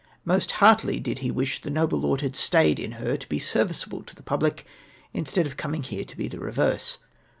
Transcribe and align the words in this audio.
jMost 0.25 0.49
heartily 0.53 0.99
did 0.99 1.19
he 1.19 1.29
wish 1.29 1.61
the 1.61 1.69
noble 1.69 1.99
lord 1.99 2.21
had 2.21 2.35
stayed 2.35 2.79
in 2.79 2.93
her 2.93 3.15
to 3.15 3.29
be 3.29 3.37
serviceable 3.37 4.01
to 4.01 4.15
the 4.15 4.23
public 4.23 4.65
instead 5.13 5.45
of 5.45 5.57
coming 5.57 5.83
here 5.83 6.03
to 6.05 6.17
be 6.17 6.27
the 6.27 6.39
reverse. 6.39 6.97